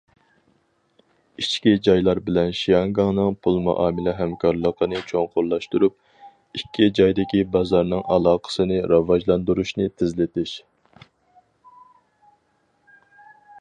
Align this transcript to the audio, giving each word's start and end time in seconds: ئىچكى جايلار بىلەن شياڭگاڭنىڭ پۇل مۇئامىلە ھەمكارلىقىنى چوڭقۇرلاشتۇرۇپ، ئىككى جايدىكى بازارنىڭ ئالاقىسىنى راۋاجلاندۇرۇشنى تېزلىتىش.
ئىچكى 1.41 1.73
جايلار 1.87 2.21
بىلەن 2.29 2.47
شياڭگاڭنىڭ 2.59 3.35
پۇل 3.47 3.59
مۇئامىلە 3.67 4.15
ھەمكارلىقىنى 4.21 5.03
چوڭقۇرلاشتۇرۇپ، 5.11 6.59
ئىككى 6.61 6.89
جايدىكى 7.01 7.43
بازارنىڭ 7.57 8.03
ئالاقىسىنى 8.15 8.83
راۋاجلاندۇرۇشنى 8.93 9.91
تېزلىتىش. 10.03 10.55